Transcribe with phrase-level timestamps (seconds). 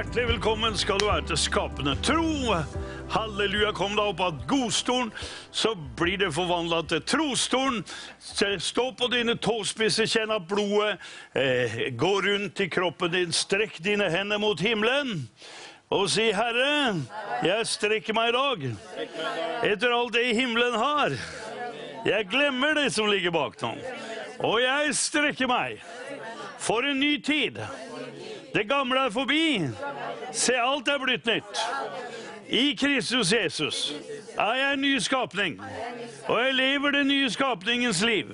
[0.00, 2.54] Hjertelig velkommen skal du være til Skapende tro.
[3.12, 5.10] Halleluja, kom deg opp av godstolen,
[5.52, 7.82] så blir det forvandla til trostolen.
[8.24, 10.94] Stå på dine tåspisser, kjenn at blodet
[11.36, 13.36] eh, går rundt i kroppen din.
[13.36, 15.26] Strekk dine hender mot himmelen.
[15.92, 17.04] Og si, 'Herre,
[17.44, 18.66] jeg strekker meg i dag
[19.68, 21.18] etter alt det himmelen har.'
[22.08, 23.76] Jeg glemmer det som ligger bak nå,
[24.48, 25.84] og jeg strekker meg
[26.56, 27.60] for en ny tid.
[28.54, 29.60] Det gamle er forbi.
[30.32, 31.60] Se, alt er blitt nytt.
[32.50, 33.92] I Kristus Jesus
[34.38, 35.60] er jeg en ny skapning,
[36.26, 38.32] og jeg lever den nye skapningens liv.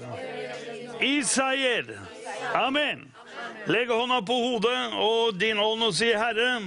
[1.04, 1.90] I seier.
[2.54, 3.04] Amen.
[3.66, 6.62] Legg hånda på hodet og din ånd og si, Herre,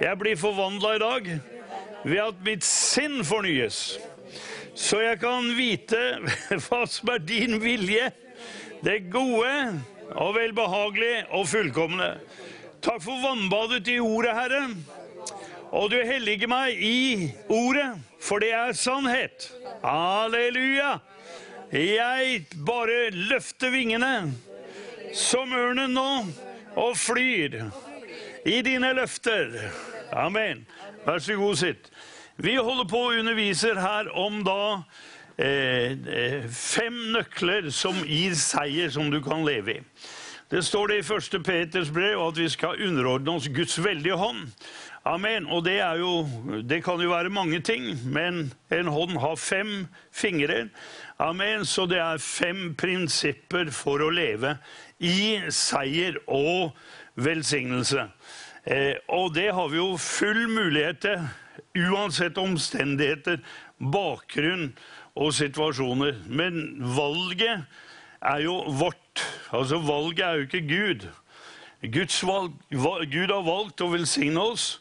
[0.00, 1.30] jeg blir forvandla i dag
[2.04, 3.96] ved at mitt sinn fornyes,
[4.76, 6.02] så jeg kan vite
[6.66, 8.10] hva som er din vilje,
[8.84, 9.80] det gode
[10.12, 12.10] og velbehagelige og fullkomne.
[12.84, 14.66] Takk for vannbadet i ordet, Herre.
[15.72, 17.86] Og du helliger meg i ordet,
[18.20, 19.46] for det er sannhet.
[19.80, 20.98] Halleluja.
[21.72, 24.34] Jeg bare løfter vingene
[25.16, 26.10] som ørnen nå
[26.76, 27.56] og flyr
[28.44, 29.56] i dine løfter.
[30.12, 30.66] Amen.
[31.06, 31.88] Vær så god, sitt.
[32.36, 34.60] Vi holder på å undervise her om da
[35.40, 39.80] eh, eh, fem nøkler som gir seier, som du kan leve i.
[40.50, 41.44] Det står det i 1.
[41.44, 44.50] Peters brev at vi skal underordne oss Guds veldige hånd.
[45.04, 45.46] Amen.
[45.46, 46.26] Og det, jo,
[46.68, 50.68] det, kan jo være mange ting, men en hånd har fem fingre.
[51.18, 51.64] Amen.
[51.64, 54.58] Så det er fem prinsipper for å leve
[55.00, 56.76] i seier og
[57.16, 58.08] velsignelse.
[58.64, 61.24] Eh, og det har vi jo full mulighet til,
[61.88, 63.40] uansett omstendigheter,
[63.80, 64.74] bakgrunn
[65.16, 66.20] og situasjoner.
[66.28, 67.64] Men valget
[68.20, 69.03] er jo vårt.
[69.54, 71.08] Altså, valget er jo ikke Gud.
[72.24, 72.52] Valg,
[73.12, 74.80] Gud har valgt å velsigne oss.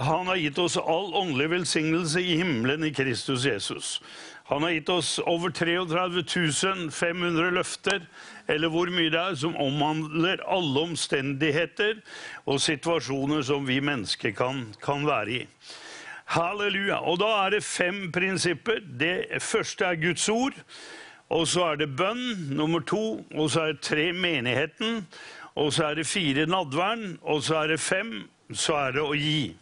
[0.00, 3.98] Han har gitt oss all åndelig velsignelse i himmelen i Kristus Jesus.
[4.50, 8.06] Han har gitt oss over 33 500 løfter,
[8.48, 12.00] eller hvor mye det er, som omhandler alle omstendigheter
[12.46, 15.44] og situasjoner som vi mennesker kan, kan være i.
[16.34, 16.98] Halleluja.
[17.06, 18.82] Og da er det fem prinsipper.
[18.82, 20.58] Det første er Guds ord.
[21.30, 23.22] Og så er det bønn nummer to.
[23.34, 25.04] Og så er det tre menigheten.
[25.54, 27.18] Og så er det fire nadvern.
[27.22, 28.14] Og så er det fem.
[28.50, 29.54] Så er det å gi.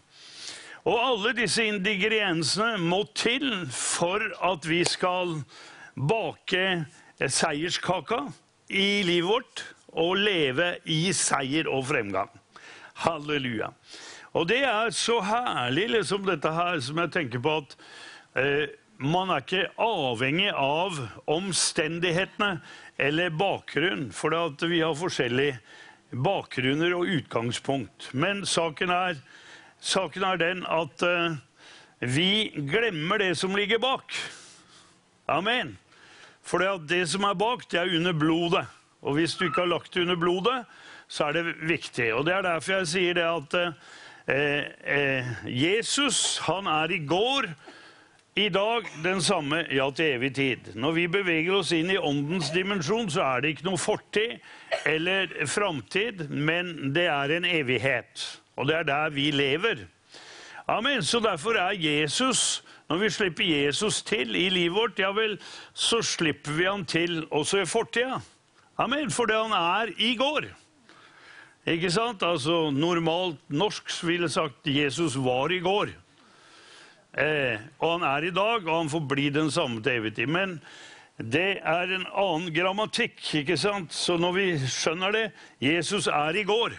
[0.89, 5.35] Og alle disse ingrediensene må til for at vi skal
[5.99, 6.63] bake
[7.19, 8.23] seierskaka
[8.71, 9.65] i livet vårt
[9.99, 12.31] og leve i seier og fremgang.
[13.05, 13.73] Halleluja.
[14.37, 17.77] Og det er så herlig, liksom dette her, som jeg tenker på at
[18.39, 18.69] eh,
[18.99, 20.97] man er ikke avhengig av
[21.31, 22.59] omstendighetene
[22.99, 24.35] eller bakgrunn, for
[24.67, 25.59] vi har forskjellige
[26.11, 28.11] bakgrunner og utgangspunkt.
[28.13, 29.21] Men saken er,
[29.79, 31.39] saken er den at uh,
[32.03, 34.17] vi glemmer det som ligger bak.
[35.29, 35.77] Amen.
[36.43, 38.67] For det, som er bak, det er under blodet.
[39.03, 40.65] Og hvis du ikke har lagt det under blodet,
[41.09, 42.15] så er det viktig.
[42.15, 43.73] Og det er derfor jeg sier det at uh,
[44.27, 47.53] uh, Jesus, han er i går
[48.39, 50.69] i dag den samme, ja, til evig tid.
[50.79, 54.37] Når vi beveger oss inn i åndens dimensjon, så er det ikke noe fortid
[54.87, 58.27] eller framtid, men det er en evighet.
[58.55, 59.83] Og det er der vi lever.
[60.71, 61.03] Amen.
[61.03, 65.35] Så derfor er Jesus Når vi slipper Jesus til i livet vårt, ja vel,
[65.77, 68.17] så slipper vi han til også i fortida.
[68.81, 69.11] Amen.
[69.13, 70.47] Fordi han er i går.
[71.69, 72.25] Ikke sant?
[72.25, 75.93] Altså Normalt norsk ville sagt Jesus var i går.
[77.19, 80.31] Eh, og han er i dag, og han får bli den samme til evig tid.
[80.31, 80.59] Men
[81.19, 83.95] det er en annen grammatikk, ikke sant?
[83.95, 85.25] Så når vi skjønner det
[85.63, 86.77] Jesus er i går.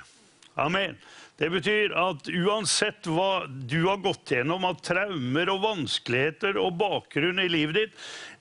[0.60, 0.96] Amen.
[1.40, 7.40] Det betyr at uansett hva du har gått gjennom av traumer og vanskeligheter og bakgrunn
[7.40, 7.94] i livet ditt,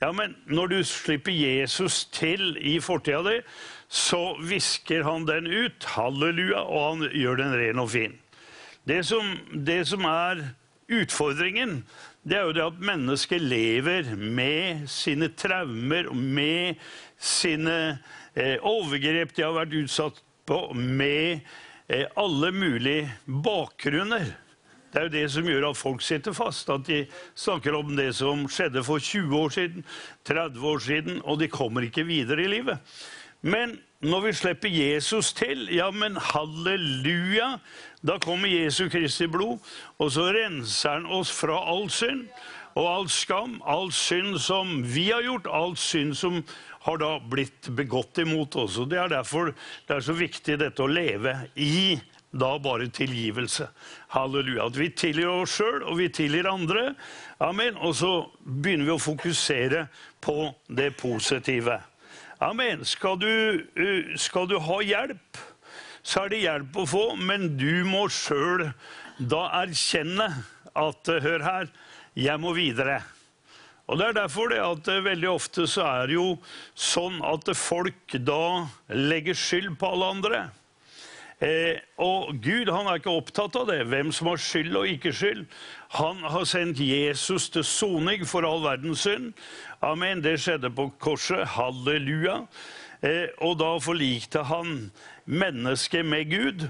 [0.02, 3.36] ja, men når du slipper Jesus til i fortida di,
[3.88, 5.86] så visker han den ut.
[5.94, 6.62] Halleluja.
[6.66, 8.18] Og han gjør den ren og fin.
[8.88, 10.42] Det som, det som er
[10.88, 11.82] Utfordringen
[12.28, 16.80] det er jo det at mennesker lever med sine traumer, med
[17.16, 17.76] sine
[18.34, 21.40] eh, overgrep de har vært utsatt på, med
[21.88, 24.34] eh, alle mulige bakgrunner.
[24.88, 26.68] Det er jo det som gjør at folk sitter fast.
[26.72, 27.02] At de
[27.36, 29.84] snakker om det som skjedde for 20 år siden,
[30.28, 32.96] 30 år siden, og de kommer ikke videre i livet.
[33.40, 37.56] Men når vi slipper Jesus til, ja, men halleluja,
[38.06, 39.58] da kommer Jesu Kristi blod,
[39.98, 42.28] og så renser han oss fra all synd
[42.78, 46.38] og all skam, all synd som vi har gjort, all synd som
[46.86, 48.78] har da blitt begått imot oss.
[48.78, 51.98] Og Det er derfor det er så viktig dette å leve i
[52.30, 53.66] da bare tilgivelse.
[54.14, 54.68] Halleluja.
[54.68, 56.92] At vi tilgir oss sjøl, og vi tilgir andre.
[57.40, 57.74] Amen.
[57.82, 58.12] Og så
[58.44, 59.86] begynner vi å fokusere
[60.22, 61.80] på det positive.
[62.38, 62.84] Amen.
[62.86, 65.38] Skal du, uh, skal du ha hjelp,
[66.06, 68.68] så er det hjelp å få, men du må sjøl
[69.18, 70.28] da erkjenne
[70.78, 71.72] at uh, Hør her,
[72.14, 73.00] jeg må videre.
[73.90, 76.28] Og Det er derfor det at uh, veldig ofte så er det jo
[76.78, 80.46] sånn at folk da legger skyld på alle andre.
[81.38, 85.12] Eh, og Gud han er ikke opptatt av det, hvem som har skyld og ikke
[85.14, 85.44] skyld.
[85.88, 89.32] Han har sendt Jesus til soning for all verdens synd.
[89.80, 90.20] Amen.
[90.20, 91.46] Det skjedde på korset.
[91.56, 92.42] Halleluja.
[93.00, 94.90] Eh, og da forlikte han
[95.24, 96.66] mennesket med Gud.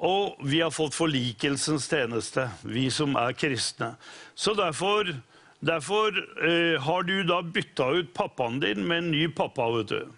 [0.00, 3.94] Og vi har fått forlikelsens tjeneste, vi som er kristne.
[4.34, 5.12] Så derfor,
[5.60, 9.68] derfor eh, har du da bytta ut pappaen din med en ny pappa.
[9.76, 10.08] vet du.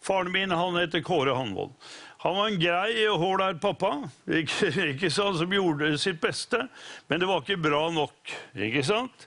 [0.00, 1.76] Faren min han heter Kåre Hanvold.
[2.20, 3.94] Han var en grei og ålreit pappa,
[4.28, 6.66] ikke, ikke sant, som gjorde sitt beste.
[7.08, 8.32] Men det var ikke bra nok.
[8.52, 9.24] ikke sant?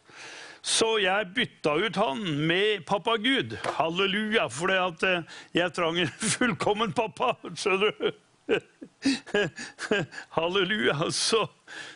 [0.64, 3.58] Så jeg bytta ut han med pappa Gud.
[3.80, 7.34] Halleluja, for eh, jeg trang en fullkommen pappa.
[7.58, 8.12] Skjønner du?
[10.38, 11.10] Halleluja.
[11.10, 11.42] Så,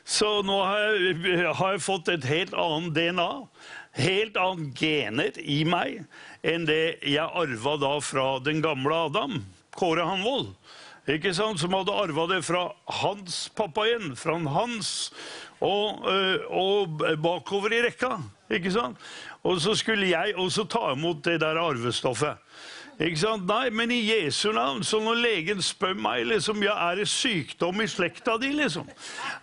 [0.01, 3.29] så nå har jeg, har jeg, fått et helt annet DNA.
[4.01, 6.01] Helt annet gener i meg
[6.41, 9.39] enn det jeg arva da fra den gamle Adam,
[9.77, 10.55] Kåre Hanvold
[11.07, 12.65] ikke sant, som hadde arva det fra
[12.99, 14.89] hans pappa igjen, fra hans,
[15.63, 18.17] og, øh, og, bakover i rekka.
[18.51, 18.97] ikke sant?
[19.43, 22.37] Og så skulle jeg også ta imot det der arvestoffet.
[22.97, 23.45] Ikke sant?
[23.45, 24.81] Nei, men i Jesu navn.
[24.83, 28.89] Så når legen spør meg liksom, ja, er det sykdom i slekta di, liksom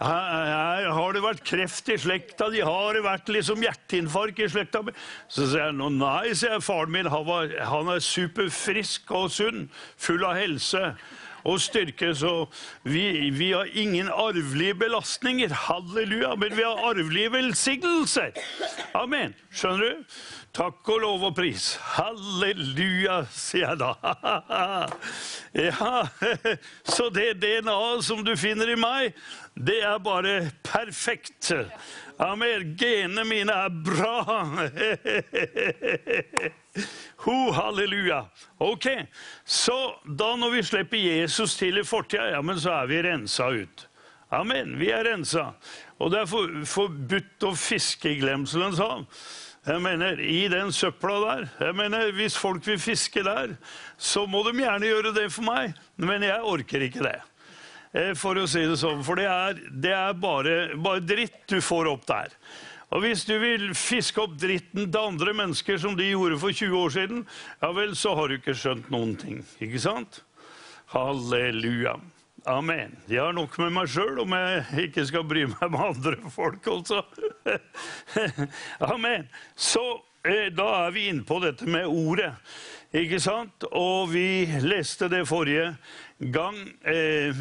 [0.01, 2.65] Har det vært kreft i slekta di?
[2.67, 4.95] Har det vært liksom hjerteinfarkt i slekta mi?
[5.31, 6.67] Så sier jeg nei, sier jeg.
[6.67, 9.69] Faren min han, var, han er superfrisk og sunn,
[10.03, 10.91] full av helse
[11.45, 12.15] og styrke.
[12.17, 12.47] Så
[12.83, 15.53] vi, vi har ingen arvelige belastninger.
[15.69, 16.35] Halleluja.
[16.35, 18.33] Men vi har arvelige velsignelser.
[18.95, 19.35] Amen.
[19.53, 20.17] Skjønner du?
[20.55, 21.75] Takk og lov og pris.
[21.97, 23.95] Halleluja, sier jeg da.
[25.55, 26.07] Ja,
[26.95, 29.15] Så det DNA-et som du finner i meg,
[29.55, 31.53] det er bare perfekt.
[32.19, 32.75] Amen.
[32.79, 34.17] Genene mine er bra.
[37.25, 38.25] Ho, halleluja.
[38.59, 38.87] Ok,
[39.45, 43.49] Så da når vi slipper Jesus til i fortida, ja, men så er vi rensa
[43.55, 43.87] ut.
[44.35, 44.79] Amen.
[44.81, 45.53] Vi er rensa.
[46.03, 49.05] Og det er for, forbudt å fiske i glemselens hav.
[49.65, 53.55] Jeg mener, I den søpla der jeg mener, Hvis folk vil fiske der,
[53.97, 55.79] så må de gjerne gjøre det for meg.
[55.97, 57.17] Men jeg orker ikke det.
[57.95, 59.05] Eh, for å si det sånn.
[59.07, 62.35] For det er, det er bare, bare dritt du får opp der.
[62.95, 66.77] Og hvis du vil fiske opp dritten til andre mennesker som de gjorde for 20
[66.79, 67.25] år siden,
[67.63, 69.41] ja vel, så har du ikke skjønt noen ting.
[69.59, 70.21] Ikke sant?
[70.95, 71.97] Halleluja.
[72.47, 72.93] Amen.
[73.09, 76.67] Jeg har nok med meg sjøl om jeg ikke skal bry meg med andre folk,
[76.71, 77.01] altså.
[78.95, 79.27] Amen.
[79.57, 79.83] Så
[80.23, 82.31] eh, da er vi inne på dette med ordet.
[82.95, 83.67] Ikke sant?
[83.75, 85.73] Og vi leste det forrige
[86.37, 86.61] gang.
[86.87, 87.35] Eh,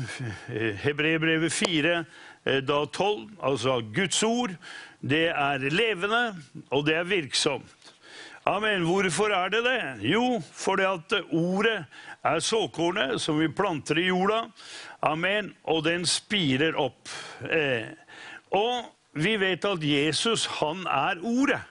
[0.81, 1.99] Hebreerbrevet 4,
[2.47, 4.57] eh, da 12, altså Guds ord
[5.03, 6.35] det er levende,
[6.71, 7.79] og det er virksomt.
[8.47, 8.83] Amen.
[8.83, 9.79] Hvorfor er det det?
[10.11, 11.85] Jo, fordi at ordet
[12.23, 14.41] er såkornet som vi planter i jorda.
[15.03, 15.53] Amen.
[15.63, 17.11] Og den spirer opp.
[17.47, 17.87] Eh.
[18.51, 21.61] Og vi vet at Jesus, han er ordet.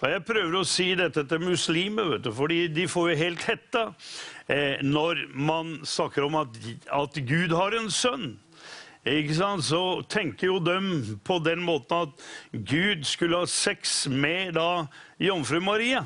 [0.00, 3.42] Og Jeg prøver å si dette til muslimer, vet du, fordi de får jo helt
[3.46, 3.82] hetta
[4.48, 6.56] eh, når man snakker om at,
[6.90, 8.32] at Gud har en sønn
[9.62, 14.86] så tenker jo de på den måten at Gud skulle ha sex med da
[15.18, 16.04] jomfru Maria.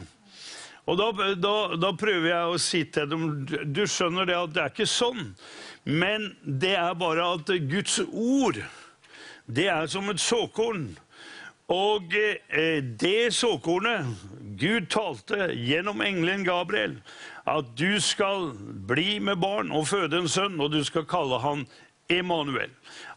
[0.87, 4.63] Og da, da, da, prøver jeg å si til dem Du skjønner det at det
[4.63, 5.35] er ikke sånn.
[5.85, 8.61] Men det er bare at Guds ord,
[9.47, 10.93] det er som et såkorn.
[11.73, 14.05] Og eh, det såkornet
[14.61, 16.99] Gud talte gjennom engelen Gabriel,
[17.49, 18.53] at du skal
[18.89, 21.65] bli med barn og føde en sønn, og du skal kalle han
[22.09, 22.71] Emanuel.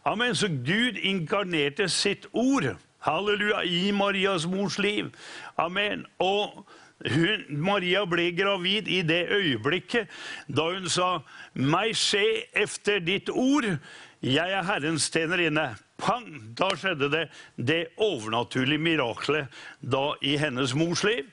[0.04, 0.34] Amen.
[0.34, 5.10] Så Gud inkarnerte sitt ord halleluja, i Marias mors liv.
[5.58, 6.06] Amen.
[6.18, 6.66] Og
[7.06, 10.10] hun, Maria ble gravid i det øyeblikket
[10.50, 11.18] da hun sa
[11.54, 13.78] 'Meg skje efter ditt ord'.
[14.22, 15.76] Jeg er Herrens tjenerinne.
[15.98, 16.54] Pang!
[16.58, 19.46] Da skjedde det det overnaturlige miraklet
[20.22, 21.24] i hennes mors liv.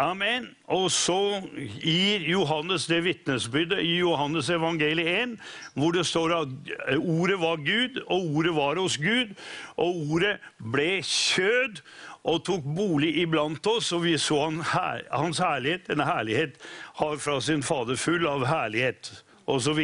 [0.00, 0.46] Amen.
[0.64, 1.42] Og så
[1.82, 5.34] gir Johannes det vitnesbyrdet i Johannes evangeliet 1,
[5.76, 6.54] hvor det står at
[6.96, 9.34] ordet var Gud, og ordet var hos Gud.
[9.76, 10.38] Og ordet
[10.72, 11.82] ble kjød
[12.24, 15.92] og tok bolig iblant oss, og vi så han her, hans herlighet.
[15.92, 16.56] En herlighet
[17.02, 19.12] har fra sin Fader full av herlighet,
[19.44, 19.82] osv.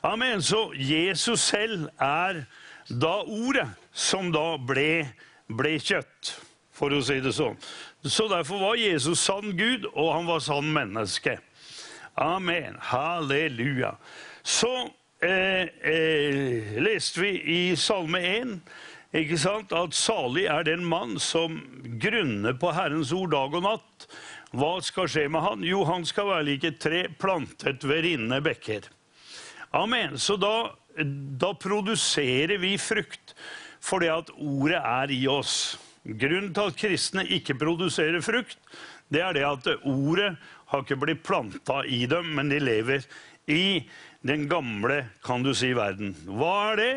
[0.00, 0.40] Amen.
[0.40, 2.46] Så Jesus selv er
[2.88, 5.10] da ordet som da ble,
[5.52, 6.38] ble kjøtt,
[6.72, 7.58] for å si det sånn.
[8.02, 11.38] Så derfor var Jesus sann Gud, og han var sann menneske.
[12.14, 12.78] Amen.
[12.80, 13.94] Halleluja.
[14.42, 14.70] Så
[15.22, 18.54] eh, eh, leste vi i Salme 1
[19.20, 21.58] ikke sant, at salig er den mann som
[22.02, 24.06] grunner på Herrens ord dag og natt.
[24.54, 25.64] Hva skal skje med han?
[25.66, 28.86] Jo, han skal være like tre plantet ved rinnende bekker.
[29.74, 30.16] Amen.
[30.18, 30.70] Så da,
[31.42, 33.34] da produserer vi frukt
[33.80, 35.78] fordi at ordet er i oss.
[36.10, 38.58] Grunnen til at kristne ikke produserer frukt,
[39.10, 40.34] det er det at ordet
[40.70, 43.06] har ikke blitt planta i dem, men de lever
[43.50, 43.86] i
[44.26, 46.12] den gamle, kan du si, verden.
[46.26, 46.92] Hva er det?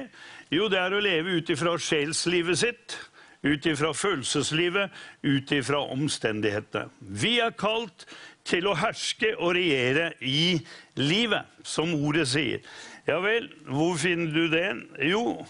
[0.54, 2.98] Jo, det er å leve ut ifra sjelslivet sitt,
[3.44, 4.94] ut ifra følelseslivet,
[5.26, 6.90] ut ifra omstendighetene.
[7.02, 8.06] Vi er kalt
[8.48, 10.60] til å herske og regjere i
[11.00, 12.64] livet, som ordet sier.
[13.08, 14.68] Ja vel, hvor finner du det?
[15.10, 15.44] Jo,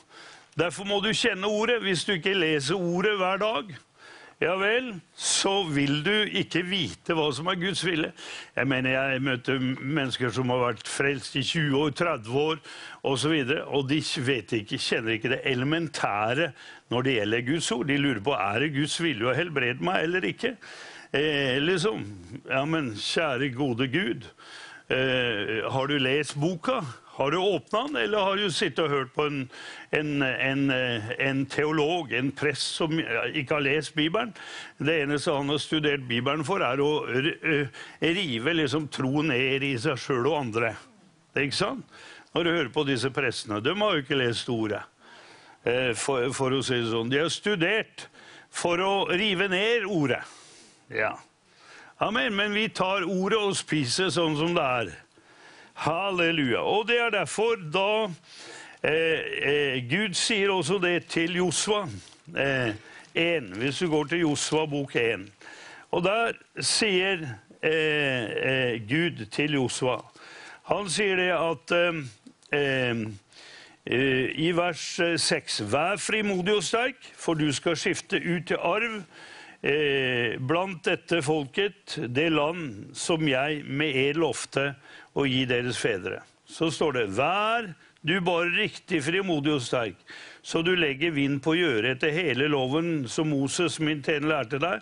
[0.59, 1.81] derfor må du kjenne ordet.
[1.83, 3.73] Hvis du ikke leser ordet hver dag,
[4.43, 8.09] ja vel, så vil du ikke vite hva som er Guds vilje.
[8.57, 12.57] Jeg mener, jeg møter mennesker som har vært frelst i 20 år, 30 år
[13.07, 16.49] osv., og, så og de vet ikke, kjenner ikke det elementære
[16.91, 17.85] når det gjelder Guds ord.
[17.87, 20.55] De lurer på er det Guds vilje å helbrede meg eller ikke.
[21.13, 22.03] Eh, liksom.
[22.49, 24.27] Ja, men kjære, gode Gud.
[24.89, 26.81] Eh, har du lest boka?
[27.13, 29.43] Har du åpna den, eller har du sittet og hørt på en,
[29.93, 30.63] en, en,
[31.21, 34.31] en, teolog, en prest som ikke har lest Bibelen?
[34.81, 37.03] Det eneste han har studert Bibelen for, er å
[38.01, 40.73] rive liksom, tro ned i seg sjøl og andre.
[41.29, 42.01] Det er ikke sant?
[42.33, 43.61] Når du hører på disse prestene.
[43.61, 44.81] De har jo ikke lest ordet.
[45.69, 47.13] Eh, for, for å si det sånn.
[47.13, 48.07] De har studert
[48.53, 50.23] for å rive ned ordet.
[50.89, 51.13] Ja.
[52.01, 52.33] Amen.
[52.35, 54.93] Men vi tar ordet og spiser sånn som det er.
[55.73, 56.61] Halleluja.
[56.61, 58.05] Og det er derfor da
[58.83, 61.85] eh, eh, Gud sier også det til Josva
[62.37, 62.75] eh,
[63.13, 65.27] 1, hvis du går til Josva bok 1.
[65.93, 67.21] Og der sier
[67.61, 69.99] eh, eh, Gud til Josva
[70.71, 71.73] Han sier det at
[72.55, 73.03] eh,
[73.83, 74.83] i vers
[75.19, 79.01] 6.: Vær frimodig og sterk, for du skal skifte ut til arv
[80.43, 84.73] blant dette folket det land som jeg med ed lovte
[85.13, 86.21] å gi deres fedre.
[86.49, 87.71] Så står det, vær
[88.03, 89.99] du bare riktig frimodig og sterk,
[90.43, 94.59] så du legger vind på å gjøre etter hele loven som Moses, min tjener, lærte
[94.59, 94.81] deg.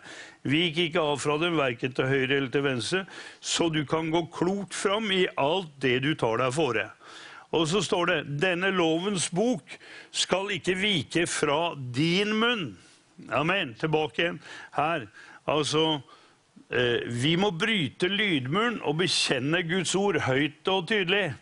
[0.49, 3.03] Vik ikke av fra dem, verken til høyre eller til venstre,
[3.37, 6.87] så du kan gå klokt fram i alt det du tar deg fore.
[7.53, 9.75] Og så står det, denne lovens bok
[10.15, 12.71] skal ikke vike fra din munn.
[13.29, 13.75] Amen.
[13.77, 14.39] Tilbake igjen
[14.77, 15.05] her.
[15.51, 16.01] Altså
[16.71, 21.33] Vi må bryte lydmuren og bekjenne Guds ord høyt og tydelig.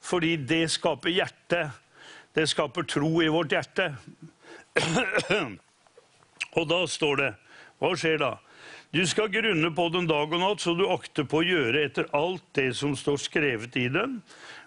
[0.00, 1.64] Fordi det skaper hjerte.
[2.34, 3.90] Det skaper tro i vårt hjerte.
[6.58, 7.32] og da står det
[7.80, 8.36] Hva skjer da?
[8.90, 12.08] Du skal grunne på den dag og natt, så du akter på å gjøre etter
[12.16, 14.18] alt det som står skrevet i den.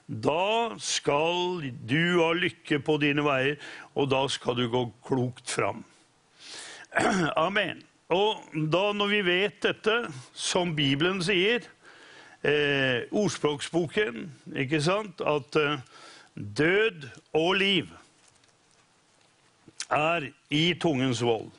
[0.08, 3.58] Da skal du ha lykke på dine veier,
[4.00, 5.84] og da skal du gå klokt fram.
[7.48, 7.84] Amen.
[8.14, 9.96] Og da når vi vet dette,
[10.38, 11.66] som Bibelen sier,
[12.44, 14.28] eh, ordspråksboken,
[14.66, 15.82] ikke sant, at eh,
[16.36, 17.90] død og liv
[19.90, 21.50] er i tungens vold.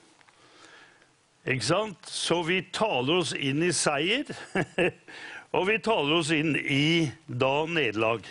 [1.44, 2.08] Ikke sant?
[2.08, 4.30] Så vi taler oss inn i seier,
[5.56, 8.24] og vi taler oss inn i da nederlag.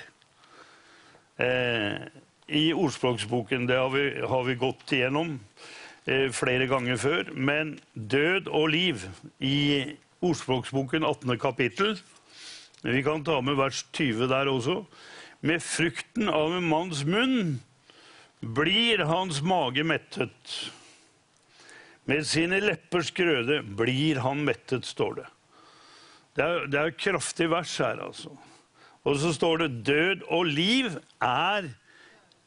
[1.43, 1.99] Eh,
[2.53, 5.37] I ordspråksboken, det har vi, har vi gått igjennom.
[6.03, 7.31] Eh, flere ganger før.
[7.31, 9.05] Men død og liv
[9.39, 11.37] i Ordspråksboken 18.
[11.39, 11.99] kapittel
[12.83, 14.83] Vi kan ta med vers 20 der også.
[15.41, 17.61] Med frukten av en manns munn
[18.43, 20.71] blir hans mage mettet.
[22.05, 25.27] Med sine leppers grøde blir han mettet, står det.
[26.35, 28.33] Det er, er et kraftig vers her, altså.
[29.07, 30.91] Og så står det 'død og liv
[31.21, 31.71] er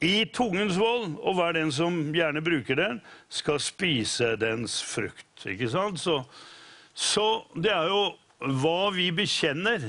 [0.04, 3.00] i tungens vold, og hver den som gjerne bruker den,
[3.32, 5.46] skal spise dens frukt.
[5.48, 6.00] Ikke sant?
[6.00, 6.20] Så,
[6.92, 7.26] så
[7.56, 8.02] det er jo
[8.60, 9.88] hva vi bekjenner.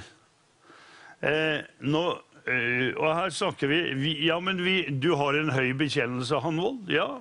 [1.20, 2.04] Eh, nå,
[2.48, 6.88] eh, og her snakker vi, vi Ja, men vi, du har en høy bekjennelse, Hanvold?
[6.94, 7.18] Ja.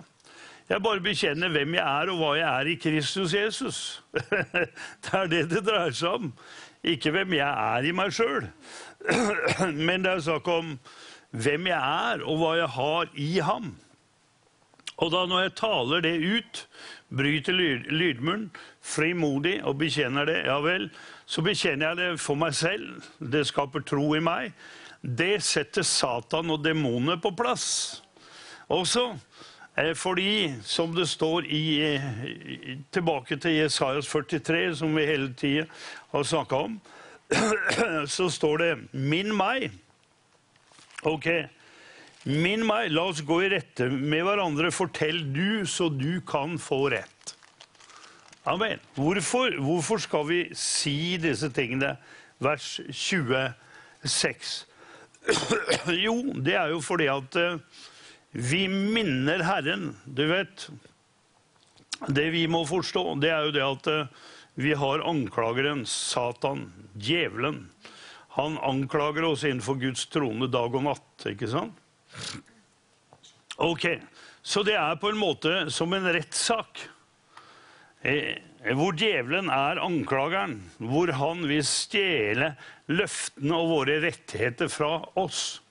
[0.66, 3.80] Jeg bare bekjenner hvem jeg er, og hva jeg er i Kristus Jesus.
[5.02, 6.32] det er det det dreier seg om.
[6.86, 8.48] Ikke hvem jeg er i meg sjøl.
[9.88, 10.74] Men det er snakk om
[11.36, 13.74] hvem jeg er, og hva jeg har i ham.
[14.96, 16.62] Og da når jeg taler det ut,
[17.12, 18.48] bryter lyd, lydmuren,
[18.80, 20.88] frimodig og bekjenner det, ja vel,
[21.28, 23.04] så bekjenner jeg det for meg selv.
[23.20, 24.52] Det skaper tro i meg.
[25.02, 28.02] det setter Satan og demonene på plass.
[28.68, 29.12] Også
[29.76, 32.00] eh, fordi, som det står i,
[32.90, 35.66] Tilbake til Jesajas 43, som vi hele tida
[36.10, 36.80] har snakka om,
[38.16, 39.85] så står det 'min meg'.
[41.06, 41.28] Ok.
[42.26, 44.72] Minn meg, la oss gå i rette med hverandre.
[44.74, 47.34] Fortell du, så du kan få rett.
[48.46, 48.82] Amen.
[48.98, 51.96] Hvorfor, hvorfor skal vi si disse tingene?
[52.42, 54.56] Vers 26.
[56.06, 57.58] Jo, det er jo fordi at eh,
[58.34, 59.92] vi minner Herren.
[60.04, 60.68] Du vet
[62.12, 64.10] Det vi må forstå, det er jo det at eh,
[64.56, 67.66] vi har anklageren, Satan, djevelen.
[68.36, 71.78] Han anklager oss innenfor Guds trone dag og natt, ikke sant?
[73.56, 73.88] Ok,
[74.46, 76.84] Så det er på en måte som en rettssak.
[78.06, 78.36] Eh,
[78.78, 82.52] hvor djevelen er anklageren, hvor han vil stjele
[82.86, 85.62] løftene og våre rettigheter fra oss.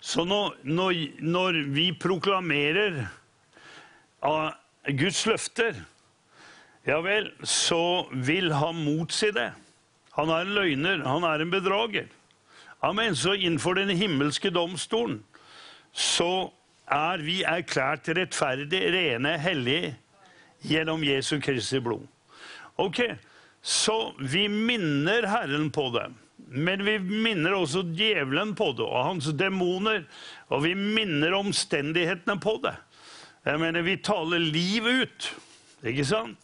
[0.00, 3.06] Så når, når, når vi proklamerer
[4.26, 4.58] av
[4.98, 5.80] Guds løfter,
[6.86, 9.50] ja vel, så vil han motsi det.
[10.16, 12.08] Han er en løgner, han er en bedrager.
[12.84, 13.16] Amen.
[13.16, 15.22] Så innenfor den himmelske domstolen
[15.96, 16.50] så
[16.92, 19.94] er vi erklært rettferdig, rene, hellige
[20.66, 22.04] gjennom Jesu Kristi blod.
[22.76, 23.00] Ok,
[23.66, 26.04] Så vi minner Herren på det.
[26.46, 30.04] Men vi minner også djevelen på det, og hans demoner.
[30.54, 32.76] Og vi minner omstendighetene på det.
[33.44, 35.34] Jeg mener, Vi taler livet ut,
[35.82, 36.38] ikke sant?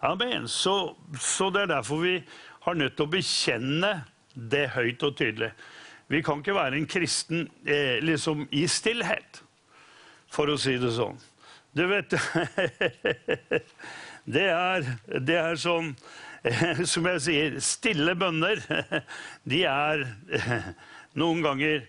[0.00, 0.46] Amen.
[0.48, 2.22] Så, så det er derfor vi
[2.68, 3.92] har nødt til å bekjenne
[4.34, 5.50] det høyt og tydelig.
[6.08, 9.42] Vi kan ikke være en kristen eh, liksom i stillhet,
[10.32, 11.18] for å si det sånn.
[11.76, 12.14] Du vet
[14.28, 14.84] Det er,
[15.24, 15.92] det er sånn
[16.90, 18.60] Som jeg sier, stille bønner,
[19.50, 20.04] de er
[21.18, 21.82] noen ganger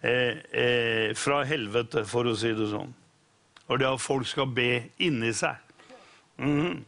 [0.00, 2.92] eh, eh, fra helvete, for å si det sånn.
[3.66, 5.58] Og det at folk skal be inni seg.
[6.38, 6.84] Mm.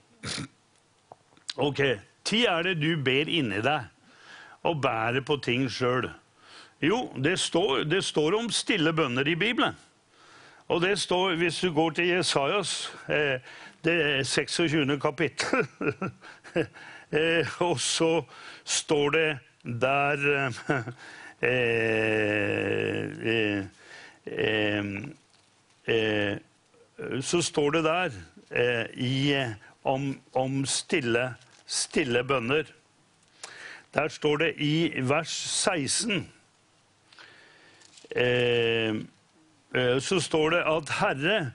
[1.58, 1.82] Ok.
[2.29, 3.88] Tid er det du ber inni deg
[4.69, 6.11] og bærer på ting sjøl.
[6.85, 9.77] Jo, det står, det står, om stille bønner i Bibelen.
[10.69, 13.41] Og det står, hvis du går til Jesajas, eh,
[13.85, 15.01] det 26.
[15.01, 15.67] kapittel
[17.11, 18.25] eh, Og så
[18.64, 20.53] står det der
[21.41, 23.64] eh,
[24.27, 24.85] eh,
[25.87, 26.37] eh,
[27.21, 28.11] Så står det der
[28.97, 29.45] i,
[29.85, 31.35] om, om stille,
[31.68, 32.72] stille bønner.
[33.94, 34.72] Der står det i
[35.04, 36.26] vers 16
[38.16, 38.96] Eh,
[39.74, 41.52] eh, så står det at Herre,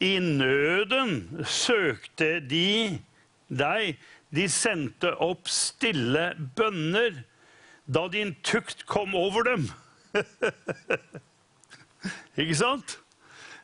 [0.00, 2.98] i nøden søkte de
[3.48, 3.96] deg.
[4.34, 7.22] De sendte opp stille bønner
[7.86, 9.68] da din tukt kom over dem.
[12.40, 12.98] Ikke sant?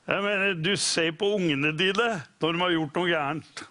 [0.07, 2.09] Jeg mener, Du ser på ungene dine
[2.41, 3.65] når de har gjort noe gærent.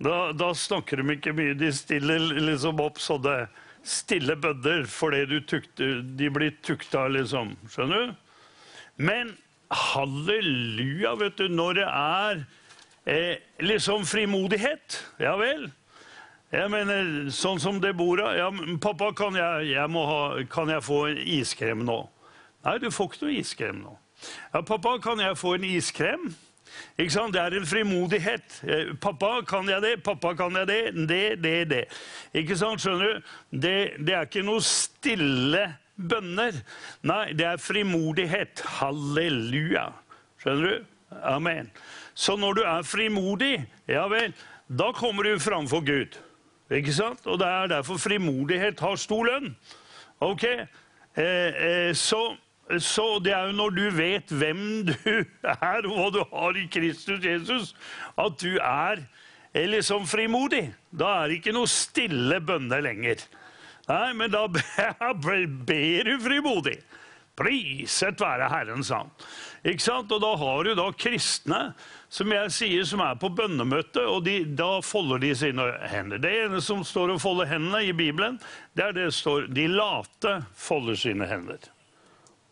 [0.00, 1.56] Da, da snakker de ikke mye.
[1.58, 3.50] De stiller liksom opp sånne
[3.86, 7.54] stille bødder fordi tukter, de blir tukta, liksom.
[7.68, 8.14] Skjønner du?
[9.00, 9.34] Men
[9.70, 12.40] halleluja, vet du, når det er
[13.06, 15.70] eh, liksom frimodighet Ja vel.
[16.50, 18.34] Jeg mener, sånn som Deborah.
[18.34, 18.48] Ja,
[18.82, 22.08] 'Pappa, kan jeg, jeg ha, kan jeg få en iskrem nå?'
[22.64, 23.92] Nei, du får ikke noe iskrem nå.
[24.52, 26.32] Ja, 'Pappa, kan jeg få en iskrem?'
[26.98, 27.34] Ikke sant?
[27.34, 28.62] Det er en frimodighet.
[28.64, 30.02] Eh, 'Pappa, kan jeg det?
[30.04, 31.84] Pappa, kan jeg det?' Det, det, det.
[32.34, 32.80] Ikke sant?
[32.80, 33.22] Skjønner du?
[33.50, 35.64] Det, det er ikke noe stille
[35.96, 36.62] bønner.
[37.02, 38.62] Nei, det er frimodighet.
[38.80, 39.90] Halleluja.
[40.42, 40.86] Skjønner du?
[41.22, 41.70] Amen.
[42.14, 43.54] Så når du er frimodig,
[43.88, 44.34] ja vel,
[44.68, 46.18] da kommer du framfor Gud.
[46.70, 47.26] Ikke sant?
[47.26, 49.56] Og det er derfor frimodighet har stor lønn.
[50.20, 50.44] Ok?
[50.44, 52.36] Eh, eh, så
[52.78, 54.94] så det er jo når du vet hvem du
[55.42, 57.74] er, og hva du har i Kristus Jesus,
[58.14, 59.02] at du er
[59.54, 60.68] liksom frimodig.
[60.90, 63.26] Da er det ikke noe stille bønne lenger.
[63.90, 64.46] Nei, men da
[65.26, 66.78] ber du frimodig.
[67.40, 69.14] Priset være Herren, sa han.
[69.64, 70.12] Ikke sant?
[70.12, 71.60] Og da har du da kristne
[72.12, 76.20] som jeg sier, som er på bønnemøte, og de, da folder de sine hender.
[76.20, 78.40] Det ene som står og folder hendene i Bibelen,
[78.76, 81.70] det er det står de late folder sine hender.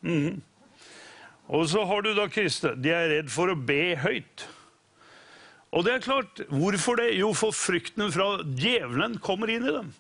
[0.03, 0.39] Mm.
[1.49, 2.75] Og så har du da kristne.
[2.77, 4.47] De er redd for å be høyt.
[5.73, 7.11] Og det er klart, Hvorfor det?
[7.19, 9.93] Jo, for frykten fra djevelen kommer inn i dem.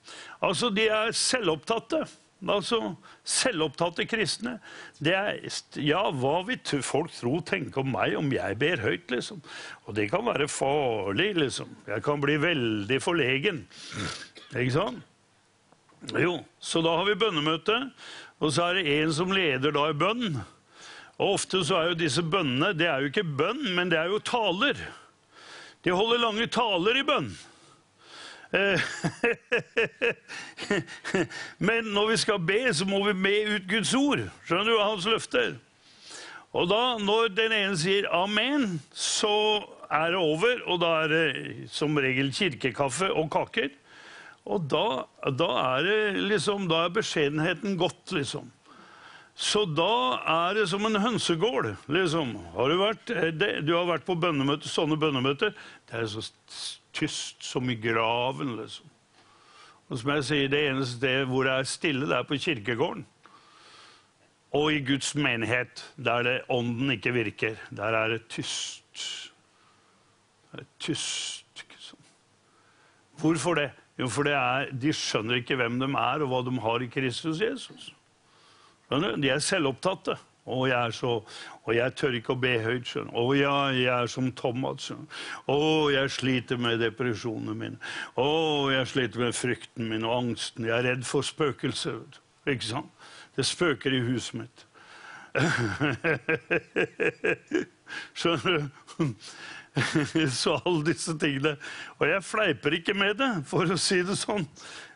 [0.44, 2.06] Altså, De er selvopptatte.
[2.48, 2.94] Altså,
[3.26, 4.58] Selvopptatte kristne.
[5.02, 5.40] Det er,
[5.82, 9.10] ja, Hva vil folk tro tenke om meg om jeg ber høyt?
[9.10, 9.42] liksom?
[9.86, 11.34] Og det kan være farlig.
[11.36, 11.76] liksom.
[11.88, 13.66] Jeg kan bli veldig forlegen.
[14.54, 15.04] Ikke sant?
[16.18, 17.76] Jo, så da har vi bønnemøte,
[18.38, 20.38] og så er det en som leder da i bønn.
[21.18, 24.12] Og ofte så er jo disse bønnene det er jo ikke bønn, men det er
[24.12, 24.78] jo taler.
[25.84, 27.32] De holder lange taler i bønn.
[28.54, 28.80] Eh,
[31.68, 34.22] men når vi skal be, så må vi be ut Guds ord.
[34.46, 34.78] Skjønner du?
[34.78, 35.58] Hans løfter.
[36.56, 40.62] Og da, når den ene sier amen, så er det over.
[40.70, 43.74] Og da er det som regel kirkekaffe og kaker.
[44.48, 45.04] Og da,
[45.36, 48.48] da er liksom Da er beskjedenheten godt, liksom.
[49.38, 51.76] Så da er det som en hønsegård.
[51.86, 52.32] liksom.
[52.56, 55.52] Har du, vært, eh, det, du har vært på bønnemøter, sånne bønnemøter.
[55.86, 56.24] Det er så
[56.96, 58.88] tyst som i graven, liksom.
[59.88, 63.06] Og som jeg sier, Det eneste stedet hvor det er stille, det er på kirkegården.
[64.58, 69.30] Og i Guds menighet, der det ånden ikke virker, der er det tyst.
[70.50, 71.44] Det er tyst.
[73.18, 73.70] Hvorfor det?
[73.98, 77.40] Jo, for er, de skjønner ikke hvem de er, og hva de har i Kristus
[77.42, 77.88] Jesus.
[78.86, 79.16] Skjønner?
[79.20, 80.14] De er selvopptatte.
[80.48, 81.10] Å, jeg er så
[81.66, 82.86] Og jeg tør ikke å be høyt.
[82.88, 84.86] skjønner Å ja, jeg er som Thomas.
[84.86, 85.08] skjønner
[85.52, 87.76] Å, jeg sliter med depresjonene mine.
[88.16, 88.28] Å,
[88.72, 90.64] jeg sliter med frykten min og angsten.
[90.70, 92.00] Jeg er redd for spøkelser.
[92.48, 92.88] Ikke sant?
[93.36, 94.58] Det spøker i huset mitt.
[98.18, 98.62] Skjønner du?
[100.40, 101.56] Så alle disse tingene.
[101.98, 104.46] Og jeg fleiper ikke med det, for å si det sånn.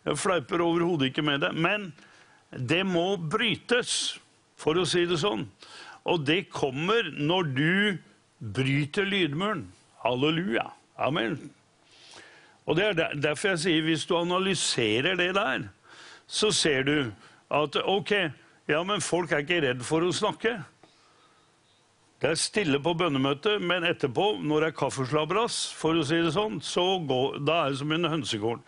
[0.07, 1.53] Jeg fleiper overhodet ikke med det.
[1.55, 1.91] Men
[2.53, 4.19] det må brytes,
[4.61, 5.47] for å si det sånn.
[6.09, 7.75] Og det kommer når du
[8.43, 9.67] bryter lydmuren.
[10.03, 10.69] Halleluja.
[10.99, 11.39] Amen.
[12.67, 15.67] Og det er derfor jeg sier hvis du analyserer det der,
[16.31, 16.97] så ser du
[17.53, 18.13] at ok,
[18.71, 20.57] ja, men folk er ikke redd for å snakke.
[22.23, 26.61] Er stille på bønnemøtet, men etterpå, når det er kaffeslabberas, for å si det sånn,
[26.63, 28.61] så går, da er det som en hønsegård.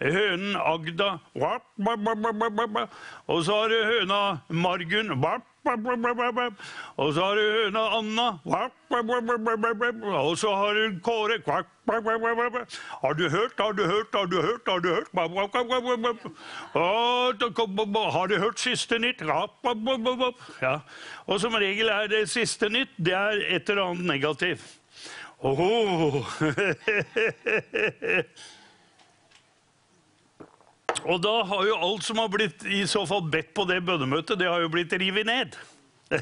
[0.00, 1.10] Hønen Agda
[3.28, 5.12] Og så har du høna Margunn
[6.96, 8.26] og så har du høna Anna.
[10.22, 11.36] Og så har du Kåre.
[13.02, 14.68] Har du hørt, har du hørt, har du hørt?
[14.68, 15.08] Har du hørt?
[18.12, 19.20] Har du hørt siste nytt?
[20.62, 20.78] Ja.
[21.26, 24.80] Og som regel er det siste nytt det er et eller annet negativt.
[25.42, 26.24] Oh.
[31.04, 34.38] Og da har jo alt som har blitt i så fall bedt på det bønnemøtet,
[34.40, 35.56] det har jo blitt revet ned.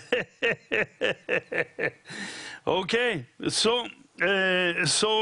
[2.78, 2.94] ok,
[3.48, 3.74] så,
[4.20, 5.12] eh, så,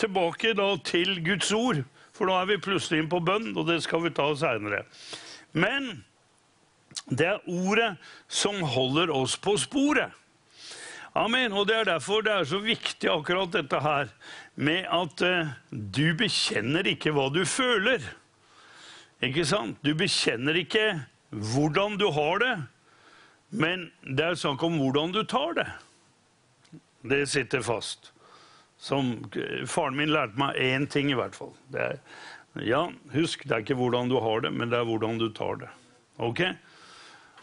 [0.00, 1.84] tilbake da til Guds ord.
[2.14, 4.84] For nå er vi plutselig inn på bønn, og det skal vi ta seinere.
[5.52, 6.04] Men
[7.10, 7.94] det er ordet
[8.30, 10.14] som holder oss på sporet.
[11.14, 11.52] Amen.
[11.54, 14.10] Og det er derfor det er så viktig akkurat dette her
[14.54, 18.02] med at eh, du bekjenner ikke hva du føler.
[19.24, 19.78] Ikke sant?
[19.84, 20.84] Du bekjenner ikke
[21.32, 22.54] hvordan du har det,
[23.54, 25.68] men det er snakk om hvordan du tar det.
[27.08, 28.10] Det sitter fast.
[28.80, 29.16] Som
[29.70, 31.54] Faren min lærte meg én ting, i hvert fall.
[31.72, 31.96] Er,
[32.60, 32.84] ja,
[33.14, 35.70] husk, det er ikke hvordan du har det, men det er hvordan du tar det.
[36.18, 36.44] Ok?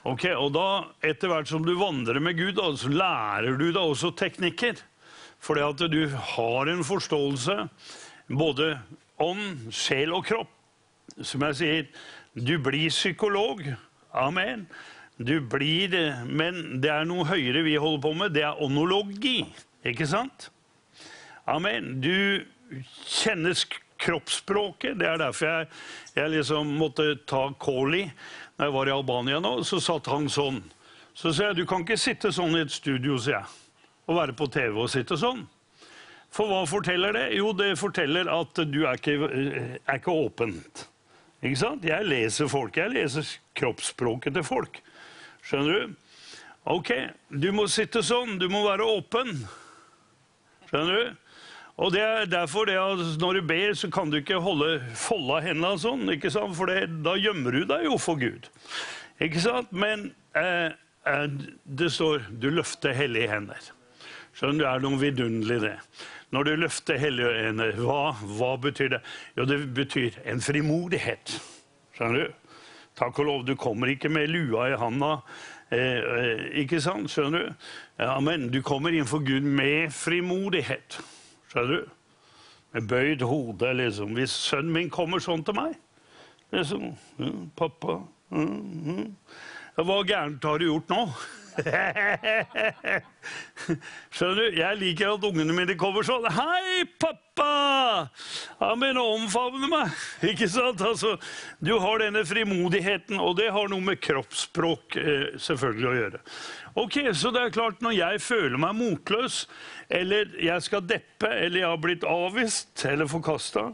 [0.08, 0.68] Ok, Og da,
[1.06, 4.82] etter hvert som du vandrer med Gud, da, så lærer du deg også teknikker.
[5.42, 6.02] Fordi at du
[6.36, 7.58] har en forståelse,
[8.30, 8.76] både
[9.22, 10.52] ånd, sjel og kropp,
[11.20, 11.86] som jeg sier,
[12.34, 13.64] du blir psykolog.
[14.14, 14.68] Amen.
[15.18, 15.94] Du blir
[16.26, 18.34] Men det er noe høyere vi holder på med.
[18.34, 19.46] Det er onologi.
[19.86, 20.50] Ikke sant?
[21.46, 22.00] Amen.
[22.02, 22.44] Du
[23.06, 23.56] kjenner
[24.02, 24.98] kroppsspråket.
[25.00, 25.68] Det er derfor jeg,
[26.16, 28.08] jeg liksom måtte ta Koli.
[28.58, 29.64] når jeg var i Albania nå.
[29.64, 30.62] Så satt han sånn.
[31.14, 33.58] Så sa jeg du kan ikke sitte sånn i et studio, sier jeg.
[34.08, 35.44] Og være på TV og sitte sånn.
[36.32, 37.26] For hva forteller det?
[37.36, 40.86] Jo, det forteller at du er ikke, er ikke åpent.
[41.42, 41.86] Ikke sant?
[41.86, 42.78] Jeg leser folk.
[42.78, 43.28] Jeg leser
[43.58, 44.82] kroppsspråket til folk.
[45.46, 45.96] Skjønner du?
[46.70, 46.92] Ok,
[47.34, 48.38] du må sitte sånn.
[48.38, 49.34] Du må være åpen.
[50.70, 51.18] Skjønner du?
[51.82, 55.40] Og det er derfor det at når du ber, så kan du ikke holde folda
[55.48, 56.06] hendene sånn.
[56.14, 56.54] ikke sant?
[56.58, 58.52] For det, da gjemmer du deg jo for Gud.
[59.22, 59.72] Ikke sant?
[59.74, 60.70] Men eh,
[61.10, 61.28] eh,
[61.66, 63.72] det står 'du løfter hellige hender'.
[64.38, 64.64] Skjønner du?
[64.64, 65.78] Det er noe vidunderlig det.
[66.32, 69.02] Når du løfter hellige hender, hva, hva, betyr det?
[69.38, 71.36] Jo, det betyr en frimodighet.
[71.98, 72.56] Skjønner du?
[73.00, 75.14] Takk og lov, du kommer ikke med lua i handa.
[75.72, 77.12] Eh, eh, ikke sant?
[77.12, 77.70] Skjønner du?
[78.00, 81.00] Ja, men du kommer innenfor Gud med frimodighet.
[81.52, 81.96] Skjønner du?
[82.72, 84.16] Med bøyd hode, liksom.
[84.16, 85.76] Hvis sønnen min kommer sånn til meg
[86.52, 89.16] liksom, ja, 'Pappa mm, mm.
[89.82, 91.08] Hva gærent har du gjort nå?'
[94.12, 94.46] Skjønner du?
[94.58, 98.10] Jeg liker at ungene mine kommer sånn 'Hei, pappa!'
[98.62, 99.88] Han begynner å omfavne meg.
[100.32, 100.82] Ikke sant?
[100.86, 101.10] Altså,
[101.60, 106.20] du har denne frimodigheten, og det har noe med kroppsspråk eh, selvfølgelig å gjøre.
[106.82, 109.36] Ok, Så det er klart, når jeg føler meg motløs,
[109.92, 113.74] eller jeg skal deppe, eller jeg har blitt avvist eller forkasta,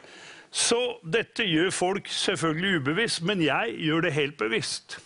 [0.51, 4.97] Så dette gjør folk selvfølgelig ubevisst, men jeg gjør det helt bevisst.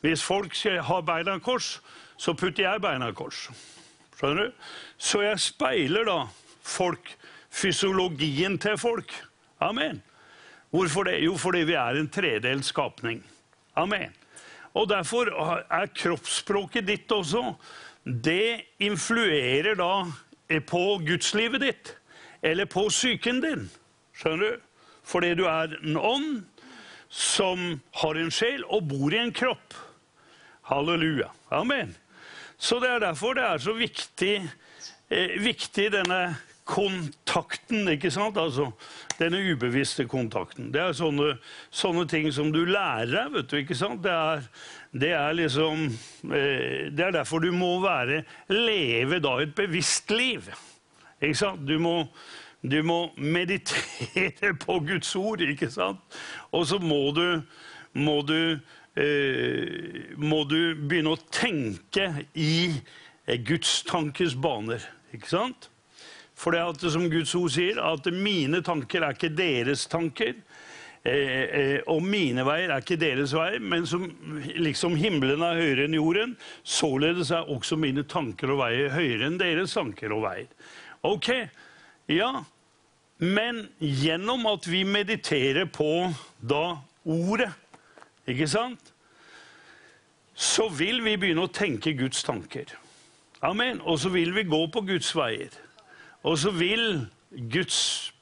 [0.00, 1.80] Hvis folk har beina kors,
[2.16, 3.48] så putter jeg beina kors.
[4.16, 4.68] Skjønner du?
[4.98, 6.18] Så jeg speiler da
[6.64, 7.12] folk,
[7.50, 9.12] fysiologien til folk.
[9.60, 10.02] Amen.
[10.70, 11.20] Hvorfor det?
[11.24, 13.20] Jo, fordi vi er en tredelt skapning.
[13.76, 14.14] Amen.
[14.76, 17.54] Og derfor er kroppsspråket ditt også
[18.04, 20.06] Det influerer da
[20.66, 21.94] på gudslivet ditt
[22.42, 23.66] eller på psyken din.
[24.16, 24.60] Skjønner du?
[25.08, 26.30] Fordi du er en ånd
[27.08, 29.76] som har en sjel og bor i en kropp.
[30.68, 31.30] Halleluja.
[31.50, 31.94] Amen.
[32.58, 34.34] Så det er derfor det er så viktig,
[35.10, 36.36] eh, viktig denne
[36.68, 38.36] kontakten, ikke sant?
[38.36, 38.68] Altså
[39.18, 40.68] denne ubevisste kontakten.
[40.74, 41.32] Det er sånne,
[41.74, 44.02] sånne ting som du lærer deg, vet du, ikke sant?
[44.04, 44.44] Det er,
[44.92, 50.50] det er liksom eh, Det er derfor du må være Leve da et bevisst liv.
[51.22, 51.64] Ikke sant?
[51.66, 52.02] Du må,
[52.60, 56.20] du må meditere på Guds ord, ikke sant?
[56.52, 57.40] Og så må du,
[57.96, 58.58] må du,
[59.00, 62.76] eh, må du begynne å tenke i
[63.24, 64.84] eh, Guds tankes baner,
[65.16, 65.72] ikke sant?
[66.38, 70.36] For det at, som Guds ord sier, at mine tanker er ikke deres tanker.
[71.06, 74.04] Eh, eh, og mine veier er ikke deres veier, men som
[74.58, 79.38] liksom himmelen er høyere enn jorden, således er også mine tanker og veier høyere enn
[79.40, 80.50] deres tanker og veier.
[81.06, 81.30] Ok,
[82.10, 82.32] ja,
[83.18, 87.50] men gjennom at vi mediterer på da ordet,
[88.28, 88.92] ikke sant,
[90.38, 92.76] så vil vi begynne å tenke Guds tanker.
[93.42, 93.80] Amen.
[93.86, 95.54] Og så vil vi gå på Guds veier.
[96.26, 97.06] Og så vil
[97.52, 97.78] Guds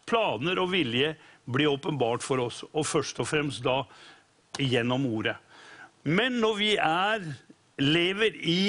[0.09, 1.15] planer og vilje
[1.47, 3.81] bli åpenbart for oss, og først og fremst da
[4.59, 5.37] gjennom ordet.
[6.03, 7.25] Men når vi er,
[7.79, 8.63] lever i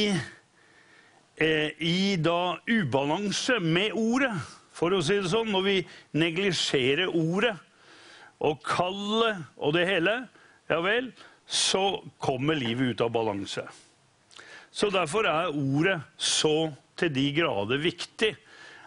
[1.37, 4.33] Eh, i da ubalanse med ordet,
[4.73, 5.51] for å si det sånn.
[5.53, 5.75] Når vi
[6.17, 7.53] neglisjerer ordet
[8.41, 10.15] og kallet og det hele,
[10.69, 11.11] ja vel,
[11.45, 13.67] så kommer livet ut av balanse.
[14.73, 18.33] Så derfor er ordet så til de grader viktig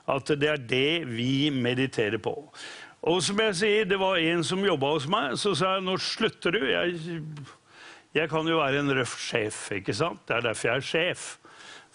[0.08, 2.34] at det er det vi mediterer på.
[3.00, 5.96] Og som jeg sier, det var en som jobba hos meg, så sa jeg nå
[6.04, 6.64] slutter du.
[6.68, 7.20] Jeg,
[8.16, 10.20] jeg kan jo være en røff sjef, ikke sant?
[10.28, 11.28] Det er derfor jeg er sjef.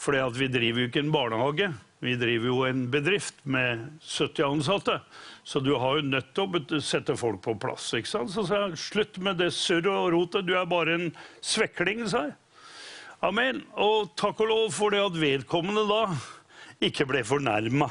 [0.02, 1.70] For vi driver jo ikke en barnehage,
[2.04, 4.98] vi driver jo en bedrift med 70 ansatte.
[5.44, 7.94] Så du har jo nødt til å sette folk på plass.
[7.94, 8.34] ikke sant?
[8.34, 11.08] Så sa jeg slutt med det surret og rotet, du er bare en
[11.42, 12.36] svekling, sa jeg.
[13.26, 13.64] Amen.
[13.80, 16.02] Og takk og lov for det at vedkommende da
[16.90, 17.90] ikke ble fornærma.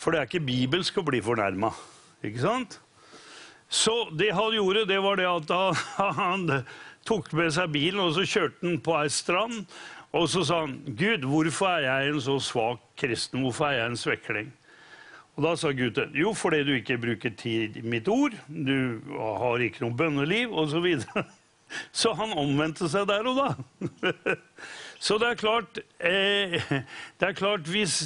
[0.00, 1.72] For det er ikke bibelsk å bli fornærma,
[2.24, 2.78] ikke sant?
[3.70, 5.50] Så det han gjorde, det var det at
[6.20, 6.46] han
[7.06, 9.66] tok med seg bilen og så kjørte han på ei strand.
[10.10, 13.44] Og så sa han, 'Gud, hvorfor er jeg en så svak kristen?
[13.44, 14.54] Hvorfor er jeg en svekling?'
[15.36, 19.62] Og Da sa Gud jo, fordi du ikke bruker tid i mitt ord, du har
[19.62, 20.70] ikke noe bønneliv, osv.
[20.70, 21.22] Så, videre.
[22.02, 23.54] så han omvendte seg der og da.
[25.00, 26.60] så det er klart eh,
[27.18, 27.96] Det er klart hvis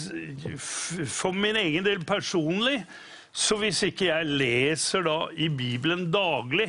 [1.11, 2.85] For min egen del personlig,
[3.35, 6.68] så hvis ikke jeg leser da i Bibelen daglig,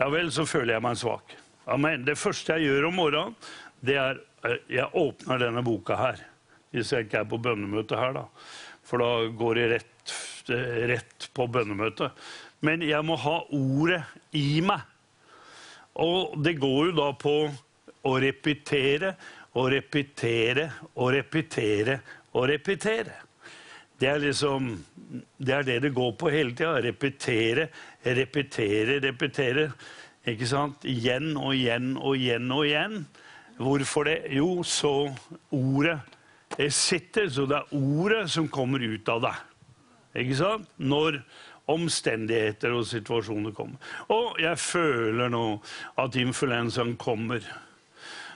[0.00, 1.36] ja vel, så føler jeg meg svak.
[1.70, 2.02] Amen.
[2.02, 3.36] Det første jeg gjør om morgenen,
[3.78, 6.22] det er eh, Jeg åpner denne boka her,
[6.74, 8.26] hvis jeg ikke er på bønnemøte her, da.
[8.82, 10.16] For da går det rett
[10.50, 12.10] eh, rett på bønnemøte.
[12.66, 14.02] Men jeg må ha ordet
[14.34, 14.82] i meg.
[16.02, 17.36] Og det går jo da på
[18.08, 19.14] å repetere
[19.58, 21.98] og repetere og repetere
[22.32, 23.18] og repetere.
[24.00, 24.72] Det er liksom
[25.22, 26.80] Det er det det går på hele tida.
[26.80, 27.68] Repetere,
[28.04, 29.72] repetere, repetere.
[30.26, 30.84] Ikke sant?
[30.84, 33.06] Igjen og igjen og igjen og igjen.
[33.58, 34.22] Hvorfor det?
[34.32, 35.12] Jo, så
[35.50, 35.98] ordet
[36.72, 37.28] sitter.
[37.28, 39.42] Så det er ordet som kommer ut av deg.
[40.24, 40.68] Ikke sant?
[40.78, 41.20] Når
[41.70, 43.76] omstendigheter og situasjoner kommer.
[44.08, 45.60] Og jeg føler nå
[46.00, 47.44] at influensaen kommer.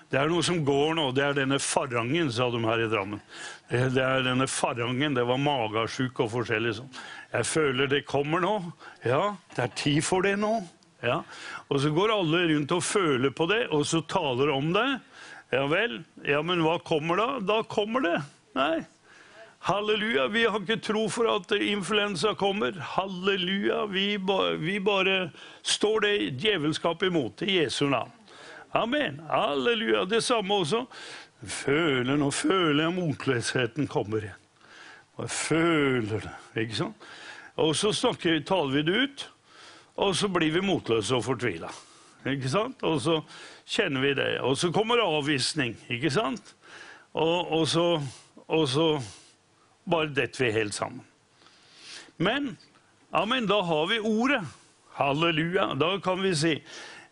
[0.07, 1.09] Det er noe som går nå.
[1.17, 3.23] Det er denne farangen, sa de her i Drammen.
[3.71, 5.17] Det er denne farangen.
[5.19, 6.93] Det var magesjuk og forskjellig sånn.
[7.33, 8.55] Jeg føler det kommer nå.
[9.05, 10.61] Ja, det er tid for det nå.
[11.03, 11.21] Ja.
[11.69, 14.89] Og så går alle rundt og føler på det, og så taler om det.
[15.55, 16.01] Ja vel.
[16.27, 17.29] Ja, men hva kommer da?
[17.43, 18.19] Da kommer det.
[18.57, 18.87] Nei.
[19.67, 20.29] Halleluja.
[20.31, 22.77] Vi har ikke tro for at influensa kommer.
[22.95, 23.85] Halleluja.
[23.91, 25.33] Vi, ba, vi bare
[25.67, 28.16] står det djevelskapet imot i Jesu navn.
[28.77, 29.21] Amen.
[29.29, 30.05] Halleluja.
[30.05, 30.83] Det samme også.
[31.47, 34.43] Føler, nå føler jeg motløsheten kommer igjen.
[35.17, 36.35] Og jeg føler det.
[36.61, 37.07] ikke sant?
[37.57, 39.23] Og så snakker, taler vi det ut,
[39.97, 41.71] og så blir vi motløse og fortvila.
[42.29, 42.83] Ikke sant?
[42.85, 43.21] Og så
[43.65, 44.29] kjenner vi det.
[44.45, 46.53] Og så kommer avvisning, ikke sant?
[47.17, 47.87] Og, og, så,
[48.45, 48.91] og så
[49.89, 51.01] bare detter vi helt sammen.
[52.21, 52.59] Men
[53.13, 54.43] amen, da har vi ordet.
[55.01, 55.71] Halleluja.
[55.81, 56.55] Da kan vi si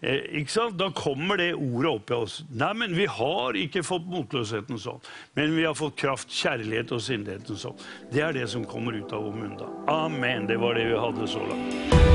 [0.04, 2.44] Eh, da kommer det ordet opp i oss.
[2.52, 5.00] Nei, men vi har ikke fått motløsheten sånn,
[5.38, 7.78] men vi har fått kraft, kjærlighet og sindigheten sånn.
[8.12, 9.70] Det er det som kommer ut av vår munn da.
[9.94, 10.48] Amen.
[10.50, 12.13] Det var det vi hadde så langt.